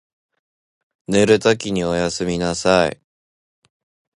[1.07, 2.99] 寝るときにおやすみなさい。